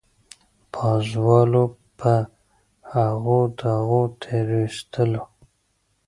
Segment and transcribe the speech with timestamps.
[0.73, 1.63] پازوالو
[1.99, 2.13] په
[2.91, 5.23] هغو دغو تېرېستلو.